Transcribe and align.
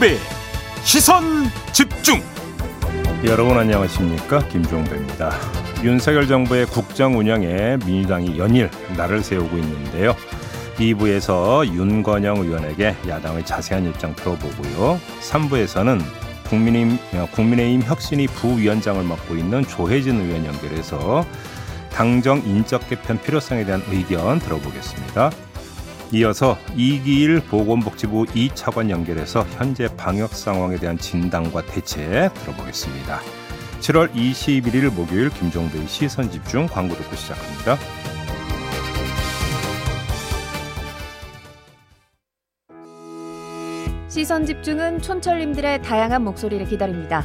김종배 0.00 0.16
시선 0.82 1.22
집중. 1.72 2.22
여러분 3.26 3.58
안녕하십니까? 3.58 4.38
김종배입니다. 4.48 5.30
윤석열 5.84 6.26
정부의 6.26 6.64
국정 6.66 7.18
운영에 7.18 7.76
민주당이 7.84 8.38
연일 8.38 8.70
날을 8.96 9.22
세우고 9.22 9.58
있는데요. 9.58 10.16
2부에서 10.78 11.66
윤건영 11.66 12.38
의원에게 12.38 12.96
야당의 13.06 13.44
자세한 13.44 13.86
입장 13.86 14.14
들어보고요. 14.16 14.98
3부에서는 15.20 16.00
국민의힘, 16.48 16.98
국민의힘 17.32 17.82
혁신위 17.82 18.26
부위원장을 18.28 19.04
맡고 19.04 19.36
있는 19.36 19.66
조혜진 19.66 20.18
의원 20.18 20.46
연결해서 20.46 21.26
당정 21.92 22.38
인적 22.38 22.88
개편 22.88 23.20
필요성에 23.20 23.66
대한 23.66 23.82
의견 23.90 24.38
들어보겠습니다. 24.38 25.30
이어서 26.12 26.58
이기일 26.76 27.40
보건복지부 27.40 28.26
이차관 28.34 28.90
연결해서 28.90 29.44
현재 29.56 29.88
방역 29.96 30.30
상황에 30.34 30.76
대한 30.76 30.98
진단과 30.98 31.66
대책 31.66 32.34
들어보겠습니다. 32.34 33.20
7월 33.80 34.12
21일 34.12 34.92
목요일 34.92 35.30
김종배의 35.30 35.86
시선 35.86 36.30
집중 36.30 36.66
광고 36.66 36.94
듣고 36.96 37.14
시작합니다. 37.14 37.78
시선 44.08 44.44
집중은 44.44 45.00
촌철님들의 45.00 45.82
다양한 45.82 46.24
목소리를 46.24 46.66
기다립니다. 46.66 47.24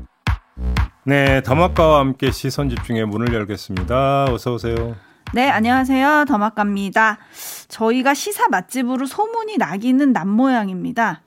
네, 1.03 1.41
더마카와 1.41 1.99
함께 1.99 2.31
시선 2.31 2.69
집중의 2.69 3.05
문을 3.07 3.33
열겠습니다. 3.33 4.25
어서 4.29 4.53
오세요. 4.53 4.95
네, 5.33 5.49
안녕하세요. 5.49 6.25
더마카입니다. 6.27 7.17
저희가 7.69 8.13
시사 8.13 8.49
맛집으로 8.49 9.05
소문이 9.05 9.57
나기는 9.57 10.13
난 10.13 10.27
모양입니다. 10.27 11.21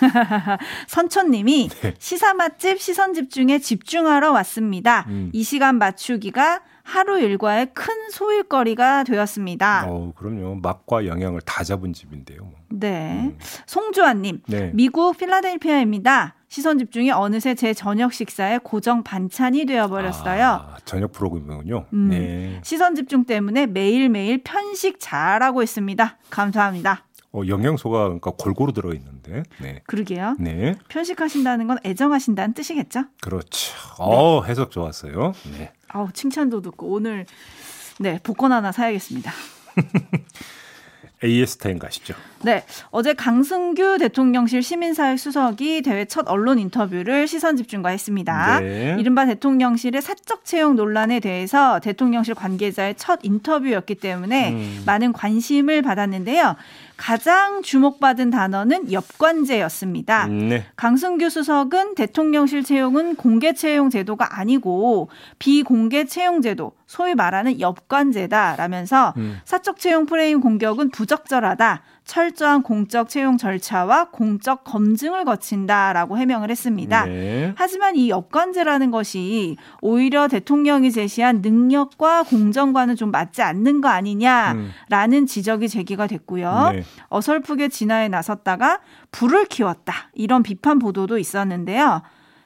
선초님이 0.86 1.68
네. 1.68 1.94
시사 1.98 2.34
맛집 2.34 2.80
시선 2.80 3.14
집중에 3.14 3.58
집중하러 3.58 4.32
왔습니다. 4.32 5.06
음. 5.08 5.30
이 5.32 5.42
시간 5.42 5.78
맞추기가 5.78 6.60
하루 6.82 7.18
일과의 7.20 7.74
큰 7.74 8.10
소일거리가 8.10 9.04
되었습니다. 9.04 9.84
어, 9.88 10.12
그럼요. 10.16 10.56
맛과 10.62 11.06
영양을 11.06 11.40
다 11.42 11.64
잡은 11.64 11.92
집인데요. 11.92 12.42
뭐. 12.42 12.52
네. 12.70 13.12
음. 13.24 13.38
송주환님, 13.66 14.42
네. 14.46 14.70
미국 14.72 15.16
필라델피아입니다. 15.18 16.34
시선 16.48 16.78
집중이 16.78 17.10
어느새 17.10 17.54
제 17.54 17.74
저녁 17.74 18.12
식사의 18.12 18.60
고정 18.62 19.02
반찬이 19.02 19.66
되어버렸어요. 19.66 20.44
아, 20.46 20.76
저녁 20.84 21.12
프로그램이군요. 21.12 21.86
음, 21.92 22.08
네. 22.08 22.60
시선 22.64 22.94
집중 22.94 23.24
때문에 23.24 23.66
매일매일 23.66 24.42
편식 24.42 24.96
잘하고 24.98 25.62
있습니다. 25.62 26.16
감사합니다. 26.30 27.04
어, 27.32 27.42
영양소가 27.46 28.04
그러니까 28.04 28.30
골고루 28.38 28.72
들어있는데. 28.72 29.42
네. 29.60 29.82
그러게요. 29.86 30.36
네. 30.38 30.74
편식하신다는 30.88 31.66
건 31.66 31.78
애정하신다는 31.84 32.54
뜻이겠죠? 32.54 33.04
그렇죠. 33.20 33.74
어, 33.98 34.42
해석 34.44 34.70
좋았어요. 34.70 35.34
네. 35.58 35.72
아우, 35.88 36.10
칭찬도 36.12 36.62
듣고 36.62 36.88
오늘 36.88 37.26
네, 38.00 38.18
복권 38.22 38.52
하나 38.52 38.72
사야겠습니다. 38.72 39.30
AS10 41.22 41.78
가시죠. 41.78 42.14
네. 42.42 42.64
어제 42.90 43.12
강승규 43.14 43.98
대통령실 43.98 44.62
시민사회 44.62 45.16
수석이 45.16 45.82
대회 45.82 46.04
첫 46.04 46.28
언론 46.28 46.58
인터뷰를 46.58 47.26
시선 47.26 47.56
집중과 47.56 47.88
했습니다. 47.90 48.60
네. 48.60 48.96
이른바 48.98 49.26
대통령실의 49.26 50.00
사적 50.00 50.44
채용 50.44 50.76
논란에 50.76 51.20
대해서 51.20 51.80
대통령실 51.80 52.34
관계자의 52.34 52.94
첫 52.96 53.18
인터뷰였기 53.22 53.96
때문에 53.96 54.52
음. 54.52 54.82
많은 54.86 55.12
관심을 55.12 55.82
받았는데요. 55.82 56.54
가장 56.98 57.62
주목받은 57.62 58.30
단어는 58.30 58.92
엽관제였습니다. 58.92 60.26
네. 60.26 60.66
강승규 60.76 61.30
수석은 61.30 61.94
대통령실 61.94 62.64
채용은 62.64 63.14
공개 63.14 63.54
채용 63.54 63.88
제도가 63.88 64.38
아니고 64.38 65.08
비공개 65.38 66.04
채용 66.04 66.42
제도, 66.42 66.72
소위 66.86 67.14
말하는 67.14 67.60
엽관제다라면서 67.60 69.14
음. 69.16 69.38
사적 69.44 69.78
채용 69.78 70.06
프레임 70.06 70.40
공격은 70.40 70.90
부적절하다. 70.90 71.82
철저한 72.08 72.62
공적 72.62 73.10
채용 73.10 73.36
절차와 73.36 74.06
공적 74.10 74.64
검증을 74.64 75.26
거친다라고 75.26 76.16
해명을 76.16 76.50
했습니다. 76.50 77.04
네. 77.04 77.52
하지만 77.54 77.96
이 77.96 78.08
엽관제라는 78.08 78.90
것이 78.90 79.58
오히려 79.82 80.26
대통령이 80.26 80.90
제시한 80.90 81.42
능력과 81.42 82.22
공정과는 82.24 82.96
좀 82.96 83.10
맞지 83.10 83.42
않는 83.42 83.82
거 83.82 83.88
아니냐라는 83.88 84.58
음. 85.12 85.26
지적이 85.26 85.68
제기가 85.68 86.06
됐고요. 86.06 86.70
네. 86.72 86.82
어설프게 87.10 87.68
진화에 87.68 88.08
나섰다가 88.08 88.80
불을 89.12 89.44
키웠다 89.44 90.10
이런 90.14 90.42
비판 90.42 90.78
보도도 90.78 91.18
있었는데요. 91.18 92.00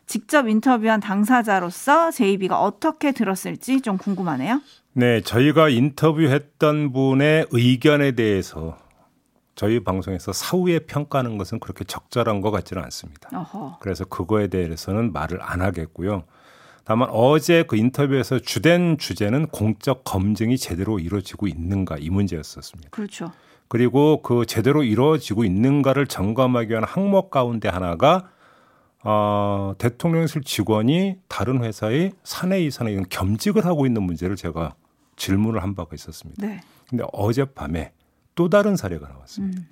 직접 0.06 0.48
인터뷰한 0.48 0.98
당사자로서 0.98 2.10
제이비가 2.10 2.60
어떻게 2.60 3.12
들었을지 3.12 3.80
좀 3.80 3.96
궁금하네요. 3.96 4.60
네, 4.94 5.20
저희가 5.20 5.68
인터뷰했던 5.68 6.92
분의 6.92 7.46
의견에 7.52 8.12
대해서 8.12 8.81
저희 9.62 9.78
방송에서 9.78 10.32
사후에 10.32 10.80
평가하는 10.80 11.38
것은 11.38 11.60
그렇게 11.60 11.84
적절한 11.84 12.40
것 12.40 12.50
같지는 12.50 12.82
않습니다. 12.82 13.28
어허. 13.32 13.76
그래서 13.78 14.04
그거에 14.04 14.48
대해서는 14.48 15.12
말을 15.12 15.38
안 15.40 15.62
하겠고요. 15.62 16.24
다만 16.82 17.08
어제 17.12 17.62
그 17.62 17.76
인터뷰에서 17.76 18.40
주된 18.40 18.98
주제는 18.98 19.46
공적 19.46 20.02
검증이 20.02 20.58
제대로 20.58 20.98
이루어지고 20.98 21.46
있는가 21.46 21.96
이 22.00 22.10
문제였었습니다. 22.10 22.90
그렇죠. 22.90 23.30
그리고 23.68 24.20
그 24.22 24.46
제대로 24.46 24.82
이루어지고 24.82 25.44
있는가를 25.44 26.08
점검하기 26.08 26.70
위한 26.70 26.82
항목 26.82 27.30
가운데 27.30 27.68
하나가 27.68 28.30
어, 29.04 29.74
대통령실 29.78 30.42
직원이 30.42 31.18
다른 31.28 31.62
회사의 31.62 32.14
사내 32.24 32.60
이사나 32.64 32.90
이런 32.90 33.04
겸직을 33.08 33.64
하고 33.64 33.86
있는 33.86 34.02
문제를 34.02 34.34
제가 34.34 34.74
질문을 35.14 35.62
한 35.62 35.76
바가 35.76 35.90
있었습니다. 35.94 36.44
네. 36.44 36.62
근데 36.90 37.04
어젯밤에 37.12 37.92
또 38.34 38.48
다른 38.48 38.76
사례가 38.76 39.08
나왔습니다. 39.08 39.60
음. 39.60 39.68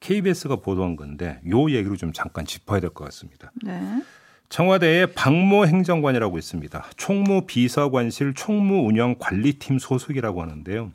KBS가 0.00 0.56
보도한 0.56 0.96
건데 0.96 1.40
요 1.50 1.70
얘기로 1.70 1.96
좀 1.96 2.12
잠깐 2.12 2.44
짚어야 2.46 2.80
될 2.80 2.90
것 2.90 3.04
같습니다. 3.06 3.50
네. 3.64 4.02
청와대에 4.48 5.06
박모 5.06 5.66
행정관이라고 5.66 6.38
있습니다. 6.38 6.86
총무 6.96 7.46
비서관실 7.46 8.34
총무 8.34 8.86
운영 8.86 9.16
관리팀 9.18 9.78
소속이라고 9.78 10.40
하는데요. 10.42 10.92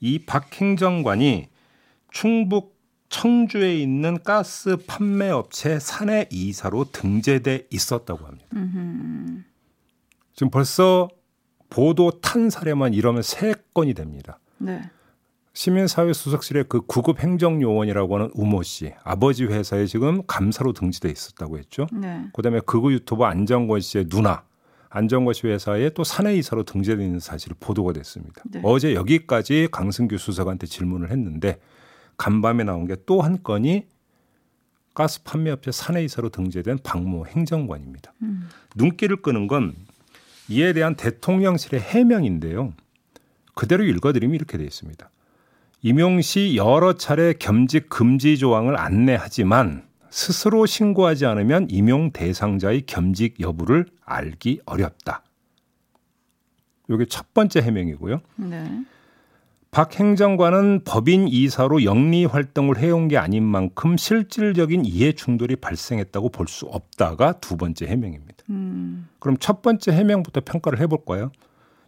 이 0.00 0.24
박 0.26 0.52
행정관이 0.60 1.48
충북 2.10 2.74
청주에 3.10 3.76
있는 3.78 4.20
가스 4.24 4.76
판매 4.88 5.28
업체 5.30 5.78
사내 5.78 6.26
이사로 6.30 6.86
등재돼 6.90 7.68
있었다고 7.70 8.26
합니다. 8.26 8.46
음흠. 8.54 9.42
지금 10.34 10.50
벌써 10.50 11.08
보도 11.70 12.20
탄 12.20 12.50
사례만 12.50 12.92
이러면 12.94 13.22
세 13.22 13.54
건이 13.72 13.94
됩니다. 13.94 14.40
네. 14.58 14.82
시민사회 15.54 16.12
수석실의 16.12 16.64
그 16.68 16.80
구급 16.80 17.20
행정요원이라고 17.20 18.16
하는 18.16 18.30
우모 18.34 18.62
씨 18.64 18.92
아버지 19.04 19.44
회사에 19.44 19.86
지금 19.86 20.22
감사로 20.26 20.72
등재돼 20.72 21.08
있었다고 21.08 21.58
했죠. 21.58 21.86
네. 21.92 22.26
그다음에 22.34 22.60
극우 22.66 22.92
유튜버 22.92 23.24
안정권 23.24 23.80
씨의 23.80 24.08
누나 24.08 24.42
안정권 24.90 25.32
씨 25.32 25.46
회사에 25.46 25.90
또 25.90 26.02
사내이사로 26.02 26.64
등재돼 26.64 27.04
있는 27.04 27.20
사실이 27.20 27.54
보도가 27.60 27.92
됐습니다. 27.92 28.42
네. 28.50 28.60
어제 28.64 28.94
여기까지 28.94 29.68
강승규 29.70 30.18
수석한테 30.18 30.66
질문을 30.66 31.10
했는데 31.12 31.60
간밤에 32.16 32.64
나온 32.64 32.86
게 32.86 32.96
또 33.06 33.22
한 33.22 33.42
건이 33.42 33.86
가스 34.92 35.22
판매업체 35.24 35.70
사내이사로 35.72 36.28
등재된 36.30 36.78
박모 36.82 37.26
행정관입니다. 37.26 38.12
음. 38.22 38.48
눈길을 38.76 39.22
끄는 39.22 39.46
건 39.46 39.74
이에 40.48 40.72
대한 40.72 40.94
대통령실의 40.96 41.80
해명인데요. 41.80 42.72
그대로 43.54 43.84
읽어드리면 43.84 44.34
이렇게 44.34 44.58
되어 44.58 44.66
있습니다. 44.66 45.10
임용 45.86 46.22
시 46.22 46.56
여러 46.56 46.94
차례 46.94 47.34
겸직 47.34 47.90
금지 47.90 48.38
조항을 48.38 48.74
안내하지만 48.78 49.86
스스로 50.08 50.64
신고하지 50.64 51.26
않으면 51.26 51.66
임용 51.68 52.10
대상자의 52.10 52.84
겸직 52.86 53.38
여부를 53.38 53.84
알기 54.02 54.62
어렵다. 54.64 55.22
이게 56.88 57.04
첫 57.04 57.34
번째 57.34 57.60
해명이고요. 57.60 58.18
네. 58.36 58.84
박 59.70 60.00
행정관은 60.00 60.84
법인 60.84 61.28
이사로 61.28 61.84
영리 61.84 62.24
활동을 62.24 62.78
해온 62.78 63.08
게 63.08 63.18
아닌 63.18 63.42
만큼 63.42 63.98
실질적인 63.98 64.86
이해 64.86 65.12
충돌이 65.12 65.56
발생했다고 65.56 66.30
볼 66.30 66.46
수 66.48 66.64
없다가 66.64 67.32
두 67.40 67.58
번째 67.58 67.88
해명입니다. 67.88 68.36
음. 68.48 69.06
그럼 69.18 69.36
첫 69.38 69.60
번째 69.60 69.92
해명부터 69.92 70.40
평가를 70.46 70.80
해볼까요? 70.80 71.30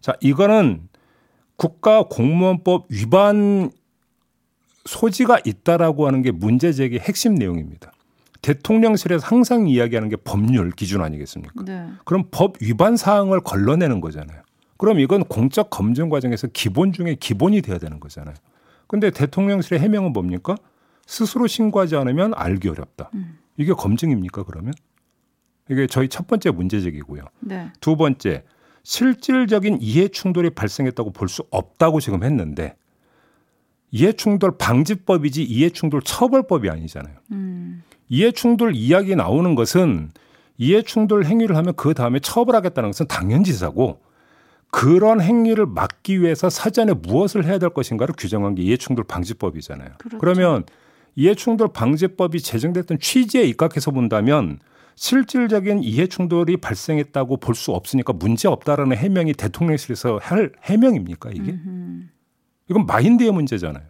자, 0.03 0.13
이거는 0.21 0.87
국가 1.57 2.03
공무원법 2.03 2.89
위반 2.91 3.71
소지가 4.87 5.41
있다라고 5.45 6.07
하는 6.07 6.23
게 6.23 6.31
문제 6.31 6.73
제기 6.73 6.99
핵심 6.99 7.35
내용입니다. 7.35 7.93
대통령실에서 8.43 9.27
항상 9.27 9.67
이야기하는 9.69 10.09
게 10.09 10.17
법률 10.17 10.71
기준 10.71 11.03
아니겠습니까? 11.03 11.65
네. 11.65 11.89
그럼 12.05 12.25
법 12.31 12.57
위반 12.61 12.97
사항을 12.97 13.41
걸러내는 13.41 14.01
거잖아요. 14.01 14.43
그럼 14.79 15.01
이건 15.01 15.25
공적 15.25 15.71
검증 15.71 16.09
과정에서 16.09 16.49
기본 16.53 16.93
중에 16.93 17.17
기본이 17.19 17.63
돼야 17.63 17.79
되는 17.79 17.99
거잖아요. 17.99 18.35
근데 18.87 19.11
대통령실의 19.11 19.81
해명은 19.81 20.13
뭡니까? 20.13 20.55
스스로 21.07 21.47
신고하지 21.47 21.97
않으면 21.97 22.35
알기 22.35 22.69
어렵다. 22.69 23.11
음. 23.15 23.39
이게 23.57 23.73
검증입니까, 23.73 24.45
그러면? 24.45 24.73
이게 25.71 25.87
저희 25.87 26.09
첫 26.09 26.27
번째 26.29 26.51
문제제기고요. 26.51 27.23
네. 27.41 27.73
두 27.81 27.97
번째, 27.97 28.45
실질적인 28.85 29.79
이해 29.81 30.09
충돌이 30.09 30.51
발생했다고 30.51 31.11
볼 31.13 31.29
수 31.29 31.43
없다고 31.51 31.99
지금 32.01 32.23
했는데 32.23 32.77
이해충돌 33.97 34.59
방지법이지 34.59 35.43
이해충돌 35.43 36.03
처벌법이 36.03 36.69
아니잖아요. 36.69 37.15
음. 37.33 37.83
이해충돌 38.09 38.75
이야기 38.77 39.17
나오는 39.17 39.55
것은 39.55 40.11
이해충돌 40.59 41.25
행위를 41.25 41.57
하면 41.57 41.75
그 41.77 41.95
다음에 41.95 42.19
처벌하겠다는 42.21 42.91
것은 42.91 43.07
당연지사고 43.09 44.01
그런 44.71 45.21
행위를 45.21 45.65
막기 45.67 46.21
위해서 46.21 46.51
사전에 46.51 46.93
무엇을 46.93 47.47
해야 47.47 47.59
될 47.59 47.71
것인가를 47.71 48.15
규정한 48.19 48.55
게 48.55 48.63
이해충돌 48.63 49.05
방지법이잖아요. 49.05 49.91
그렇죠. 49.99 50.19
그러면 50.19 50.65
이해충돌 51.15 51.69
방지법이 51.73 52.41
제정됐던 52.41 52.99
취지에 52.99 53.45
입각해서 53.45 53.91
본다면 53.91 54.59
실질적인 54.97 55.83
이해충돌이 55.83 56.59
발생했다고 56.59 57.39
볼 57.39 57.55
수 57.55 57.73
없으니까 57.73 58.13
문제 58.13 58.49
없다라는 58.49 58.97
해명이 58.97 59.33
대통령실에서 59.35 60.19
할 60.23 60.53
해명입니까 60.63 61.31
이게? 61.31 61.53
음흠. 61.53 61.76
이건 62.69 62.87
마인드의 62.87 63.31
문제잖아요. 63.33 63.85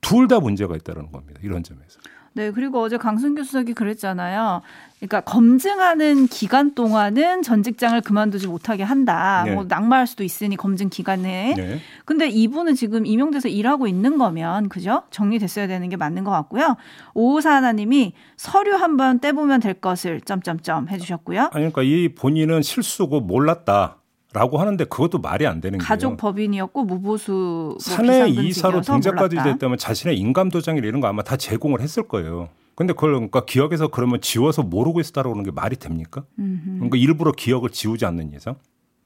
둘 0.00 0.28
다 0.28 0.40
문제가 0.40 0.76
있다는 0.76 1.12
겁니다. 1.12 1.40
이런 1.42 1.62
점에서. 1.62 2.00
네, 2.32 2.52
그리고 2.52 2.80
어제 2.80 2.96
강승규 2.96 3.42
수석이 3.42 3.74
그랬잖아요. 3.74 4.62
그러니까 4.98 5.20
검증하는 5.22 6.28
기간 6.28 6.74
동안은 6.76 7.42
전 7.42 7.62
직장을 7.64 8.00
그만두지 8.02 8.46
못하게 8.46 8.84
한다. 8.84 9.42
네. 9.44 9.54
뭐 9.54 9.64
낙마할 9.68 10.06
수도 10.06 10.22
있으니 10.22 10.56
검증 10.56 10.88
기간에. 10.90 11.54
네. 11.56 11.80
근데 12.04 12.28
이분은 12.28 12.76
지금 12.76 13.04
임용돼서 13.04 13.48
일하고 13.48 13.88
있는 13.88 14.16
거면 14.16 14.68
그죠? 14.68 15.02
정리됐어야 15.10 15.66
되는 15.66 15.88
게 15.88 15.96
맞는 15.96 16.22
것 16.22 16.30
같고요. 16.30 16.76
오호사 17.14 17.50
하나님이 17.52 18.14
서류 18.36 18.74
한번 18.76 19.18
떼보면 19.18 19.60
될 19.60 19.74
것을 19.74 20.20
점점점 20.20 20.88
해주셨고요. 20.88 21.40
아니 21.40 21.50
그러니까 21.52 21.82
이 21.82 22.14
본인은 22.14 22.62
실수고 22.62 23.20
몰랐다. 23.20 23.96
라고 24.32 24.58
하는데 24.58 24.84
그것도 24.84 25.18
말이 25.18 25.46
안 25.46 25.60
되는 25.60 25.78
가족 25.78 25.86
게요. 25.88 26.10
가족 26.10 26.16
법인이었고 26.20 26.84
무보수 26.84 27.32
뭐 27.32 27.76
사내 27.80 28.28
이사로 28.28 28.80
등재까지 28.82 29.36
됐다면 29.36 29.76
자신의 29.76 30.18
인감 30.18 30.50
도장이나 30.50 30.86
이런 30.86 31.00
거 31.00 31.08
아마 31.08 31.22
다 31.22 31.36
제공을 31.36 31.80
했을 31.80 32.06
거예요. 32.06 32.48
근데 32.76 32.92
그걸 32.92 33.12
그러니까 33.14 33.44
기억에서 33.44 33.88
그러면 33.88 34.20
지워서 34.20 34.62
모르고 34.62 35.00
있었다라고 35.00 35.34
하는 35.34 35.44
게 35.44 35.50
말이 35.50 35.76
됩니까? 35.76 36.24
음흠. 36.38 36.62
그러니까 36.74 36.96
일부러 36.96 37.32
기억을 37.32 37.70
지우지 37.70 38.06
않는 38.06 38.32
이상 38.34 38.54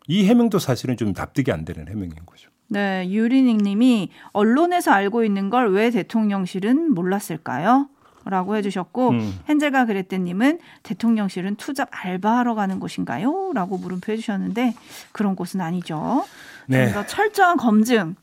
이 0.07 0.27
해명도 0.27 0.59
사실은 0.59 0.97
좀 0.97 1.13
납득이 1.17 1.51
안 1.51 1.65
되는 1.65 1.89
해명인 1.89 2.13
거죠. 2.27 2.51
네, 2.69 3.09
유리닝 3.11 3.59
님이 3.59 4.11
언론에서 4.33 4.91
알고 4.91 5.25
있는 5.25 5.49
걸 5.51 5.69
왜 5.71 5.91
대통령실은 5.91 6.93
몰랐을까요? 6.95 7.89
라고 8.27 8.57
해주셨고 8.57 9.11
음. 9.11 9.39
헨젤과 9.49 9.87
그레테님은 9.87 10.59
대통령실은 10.83 11.57
투잡 11.57 11.89
알바하러 11.91 12.55
가는 12.55 12.81
곳인가요? 12.81 13.53
라고 13.55 13.79
물음표 13.79 14.13
해주셨는데 14.13 14.75
그런 15.13 15.37
곳은 15.37 15.61
아니죠. 15.61 16.25
네. 16.67 16.87
좀더 16.87 17.07
철저한 17.07 17.57
검증 17.57 18.17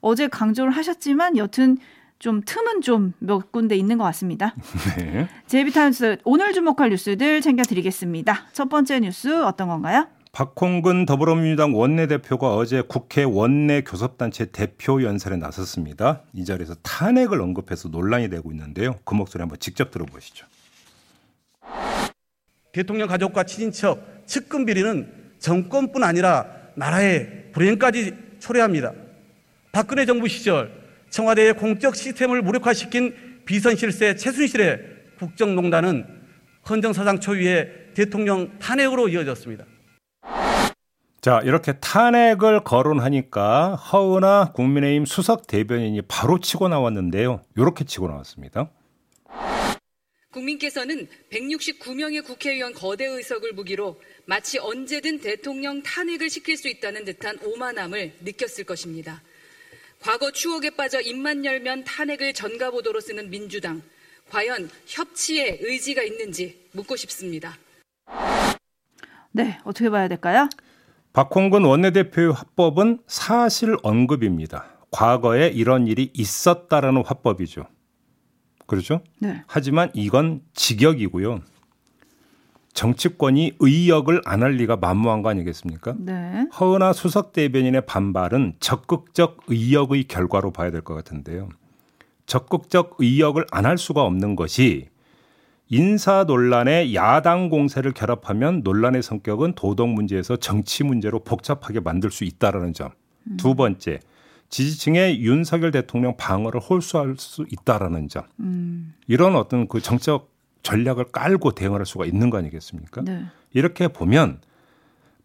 어제 0.00 0.28
강조를 0.28 0.72
하셨지만 0.72 1.36
여튼 1.36 1.78
좀 2.18 2.42
틈은 2.44 2.82
좀 2.82 3.14
몇 3.18 3.50
군데 3.50 3.76
있는 3.76 3.98
것 3.98 4.04
같습니다. 4.04 4.54
네. 4.98 5.28
제이비타임스 5.46 6.18
오늘 6.24 6.52
주목할 6.52 6.90
뉴스들 6.90 7.40
챙겨드리겠습니다. 7.40 8.48
첫 8.52 8.68
번째 8.68 9.00
뉴스 9.00 9.42
어떤 9.44 9.68
건가요? 9.68 10.06
박홍근 10.32 11.06
더불어민주당 11.06 11.76
원내대표가 11.76 12.54
어제 12.54 12.82
국회 12.82 13.24
원내 13.24 13.82
교섭단체 13.82 14.46
대표 14.46 15.02
연설에 15.02 15.36
나섰습니다. 15.36 16.22
이 16.32 16.44
자리에서 16.44 16.76
탄핵을 16.82 17.40
언급해서 17.40 17.88
논란이 17.88 18.30
되고 18.30 18.52
있는데요. 18.52 18.98
그 19.04 19.14
목소리 19.14 19.40
한번 19.40 19.58
직접 19.58 19.90
들어보시죠. 19.90 20.46
대통령 22.72 23.08
가족과 23.08 23.42
친인척 23.42 24.22
측근 24.26 24.64
비리는 24.64 25.12
정권뿐 25.40 26.04
아니라 26.04 26.46
나라의 26.76 27.50
불행까지 27.52 28.14
초래합니다. 28.38 28.92
박근혜 29.72 30.06
정부 30.06 30.28
시절 30.28 30.72
청와대의 31.10 31.54
공적 31.54 31.96
시스템을 31.96 32.42
무력화시킨 32.42 33.42
비선실세 33.44 34.14
최순실의 34.14 34.80
국정농단은 35.18 36.06
헌정사상 36.68 37.18
초유의 37.18 37.94
대통령 37.94 38.56
탄핵으로 38.60 39.08
이어졌습니다. 39.08 39.64
자, 41.20 41.42
이렇게 41.44 41.74
탄핵을 41.78 42.64
거론하니까 42.64 43.76
허은하 43.76 44.52
국민의힘 44.54 45.04
수석 45.04 45.46
대변인이 45.46 46.00
바로 46.08 46.40
치고 46.40 46.68
나왔는데요. 46.68 47.42
이렇게 47.56 47.84
치고 47.84 48.08
나왔습니다. 48.08 48.70
국민께서는 50.32 51.08
169명의 51.30 52.24
국회의원 52.24 52.72
거대 52.72 53.04
의석을 53.04 53.52
무기로 53.52 54.00
마치 54.24 54.58
언제든 54.58 55.20
대통령 55.20 55.82
탄핵을 55.82 56.30
시킬 56.30 56.56
수 56.56 56.68
있다는 56.68 57.04
듯한 57.04 57.38
오만함을 57.44 58.14
느꼈을 58.22 58.64
것입니다. 58.64 59.20
과거 60.00 60.30
추억에 60.30 60.70
빠져 60.70 61.02
입만 61.02 61.44
열면 61.44 61.84
탄핵을 61.84 62.32
전가보도로 62.32 63.00
쓰는 63.00 63.28
민주당. 63.28 63.82
과연 64.30 64.70
협치에 64.86 65.58
의지가 65.60 66.02
있는지 66.02 66.66
묻고 66.72 66.96
싶습니다. 66.96 67.58
네, 69.32 69.58
어떻게 69.64 69.90
봐야 69.90 70.08
될까요? 70.08 70.48
박홍근 71.12 71.64
원내대표의 71.64 72.32
화법은 72.32 73.00
사실 73.06 73.76
언급입니다. 73.82 74.66
과거에 74.90 75.48
이런 75.48 75.86
일이 75.86 76.10
있었다라는 76.14 77.04
화법이죠. 77.04 77.64
그렇죠? 78.66 79.00
네. 79.18 79.42
하지만 79.46 79.90
이건 79.94 80.42
직역이고요. 80.54 81.40
정치권이 82.72 83.56
의역을 83.58 84.22
안 84.24 84.42
할 84.44 84.52
리가 84.52 84.76
만무한 84.76 85.22
거 85.22 85.28
아니겠습니까? 85.30 85.96
네. 85.98 86.46
허은하 86.58 86.92
수석 86.92 87.32
대변인의 87.32 87.86
반발은 87.86 88.54
적극적 88.60 89.40
의역의 89.48 90.04
결과로 90.04 90.52
봐야 90.52 90.70
될 90.70 90.82
것 90.82 90.94
같은데요. 90.94 91.48
적극적 92.26 92.96
의역을 92.98 93.46
안 93.50 93.66
할 93.66 93.76
수가 93.76 94.02
없는 94.02 94.36
것이 94.36 94.88
인사 95.70 96.24
논란에 96.24 96.94
야당 96.94 97.48
공세를 97.48 97.92
결합하면 97.92 98.62
논란의 98.64 99.02
성격은 99.02 99.54
도덕 99.54 99.88
문제에서 99.88 100.36
정치 100.36 100.82
문제로 100.82 101.20
복잡하게 101.20 101.78
만들 101.78 102.10
수 102.10 102.24
있다라는 102.24 102.72
점. 102.72 102.90
음. 103.28 103.36
두 103.36 103.54
번째, 103.54 104.00
지지층의 104.48 105.20
윤석열 105.20 105.70
대통령 105.70 106.16
방어를 106.16 106.60
홀수할 106.60 107.14
수 107.18 107.46
있다라는 107.48 108.08
점. 108.08 108.24
음. 108.40 108.94
이런 109.06 109.36
어떤 109.36 109.68
그 109.68 109.80
정책 109.80 110.22
전략을 110.64 111.04
깔고 111.12 111.52
대응할 111.52 111.86
수가 111.86 112.04
있는 112.04 112.30
거 112.30 112.38
아니겠습니까? 112.38 113.02
네. 113.02 113.26
이렇게 113.52 113.86
보면 113.86 114.40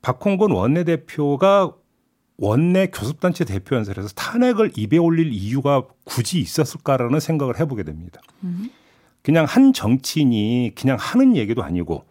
박홍근 0.04 0.52
원내대표가 0.52 1.74
원내 2.38 2.88
교섭단체 2.88 3.46
대표 3.46 3.76
연설에서 3.78 4.10
탄핵을 4.10 4.74
입에 4.76 4.98
올릴 4.98 5.34
이유가 5.34 5.86
굳이 6.04 6.40
있었을까라는 6.40 7.20
생각을 7.20 7.60
해보게 7.60 7.82
됩니다. 7.82 8.22
음. 8.44 8.70
그냥 9.26 9.46
한 9.46 9.74
정치인이 9.74 10.74
그냥 10.76 10.98
하는 11.00 11.36
얘기도 11.36 11.64
아니고 11.64 12.06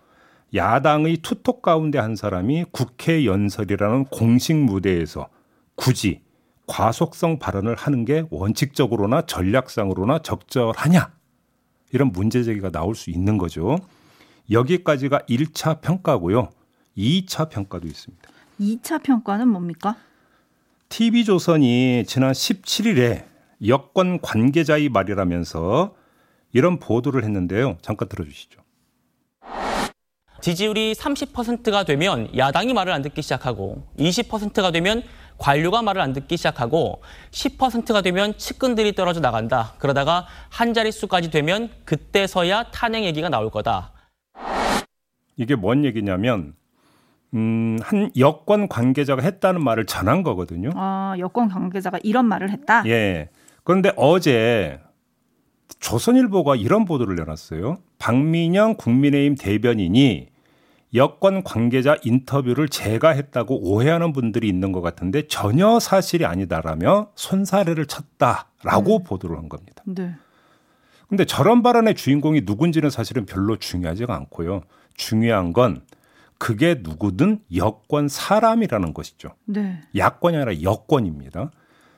야당의 0.52 1.18
투톱 1.18 1.62
가운데 1.62 1.96
한 2.00 2.16
사람이 2.16 2.64
국회 2.72 3.24
연설이라는 3.24 4.06
공식 4.06 4.56
무대에서 4.56 5.28
굳이 5.76 6.22
과속성 6.66 7.38
발언을 7.38 7.76
하는 7.76 8.04
게 8.04 8.24
원칙적으로나 8.30 9.26
전략상으로나 9.26 10.18
적절하냐 10.18 11.12
이런 11.92 12.10
문제 12.10 12.42
제기가 12.42 12.70
나올 12.70 12.96
수 12.96 13.10
있는 13.10 13.38
거죠. 13.38 13.78
여기까지가 14.50 15.20
1차 15.28 15.82
평가고요. 15.82 16.48
2차 16.98 17.48
평가도 17.48 17.86
있습니다. 17.86 18.28
2차 18.60 19.00
평가는 19.04 19.46
뭡니까? 19.46 19.94
TV조선이 20.88 22.06
지난 22.08 22.32
17일에 22.32 23.24
여권 23.68 24.20
관계자의 24.20 24.88
말이라면서 24.88 25.94
이런 26.54 26.78
보도를 26.78 27.24
했는데요. 27.24 27.76
잠깐 27.82 28.08
들어주시죠. 28.08 28.62
지지율이 30.40 30.94
30%가 30.94 31.84
되면 31.84 32.28
야당이 32.36 32.74
말을 32.74 32.92
안 32.92 33.02
듣기 33.02 33.22
시작하고 33.22 33.86
20%가 33.98 34.70
되면 34.70 35.02
관료가 35.38 35.82
말을 35.82 36.00
안 36.00 36.12
듣기 36.12 36.36
시작하고 36.36 37.02
10%가 37.32 38.02
되면 38.02 38.38
측근들이 38.38 38.94
떨어져 38.94 39.20
나간다. 39.20 39.74
그러다가 39.78 40.26
한 40.48 40.74
자릿수까지 40.74 41.30
되면 41.30 41.70
그때서야 41.84 42.64
탄핵 42.70 43.04
얘기가 43.04 43.28
나올 43.28 43.50
거다. 43.50 43.92
이게 45.36 45.56
뭔 45.56 45.84
얘기냐면 45.84 46.54
음, 47.34 47.78
한 47.82 48.12
여권 48.16 48.68
관계자가 48.68 49.22
했다는 49.22 49.60
말을 49.60 49.86
전한 49.86 50.22
거거든요. 50.22 50.70
아, 50.76 51.16
여권 51.18 51.48
관계자가 51.48 51.98
이런 52.04 52.26
말을 52.26 52.50
했다? 52.50 52.84
예. 52.86 53.28
그런데 53.64 53.92
어제 53.96 54.78
조선일보가 55.80 56.56
이런 56.56 56.84
보도를 56.84 57.16
내놨어요. 57.16 57.78
박민영 57.98 58.74
국민의힘 58.74 59.36
대변인이 59.36 60.28
여권 60.94 61.42
관계자 61.42 61.96
인터뷰를 62.04 62.68
제가 62.68 63.10
했다고 63.10 63.68
오해하는 63.68 64.12
분들이 64.12 64.48
있는 64.48 64.70
것 64.72 64.80
같은데 64.80 65.26
전혀 65.26 65.80
사실이 65.80 66.24
아니다라며 66.24 67.10
손사래를 67.16 67.86
쳤다라고 67.86 68.98
음. 68.98 69.04
보도를 69.04 69.36
한 69.36 69.48
겁니다. 69.48 69.82
네. 69.86 70.14
근데 71.08 71.24
저런 71.24 71.62
발언의 71.62 71.96
주인공이 71.96 72.42
누군지는 72.44 72.90
사실은 72.90 73.26
별로 73.26 73.56
중요하지가 73.56 74.14
않고요. 74.14 74.62
중요한 74.94 75.52
건 75.52 75.82
그게 76.38 76.80
누구든 76.80 77.40
여권 77.56 78.08
사람이라는 78.08 78.94
것이죠. 78.94 79.30
네. 79.44 79.80
야권이 79.96 80.36
아니라 80.36 80.62
여권입니다. 80.62 81.50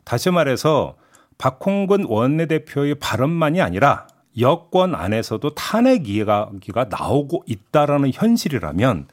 다시 0.05 0.31
말해서 0.31 0.97
박홍근 1.39 2.05
원내대표의 2.07 2.97
발언만이 2.97 3.61
아니라 3.61 4.07
여권 4.39 4.95
안에서도 4.95 5.55
탄핵 5.55 6.09
이야기가 6.09 6.87
나오고 6.91 7.45
있다라는 7.47 8.11
현실이라면 8.13 9.07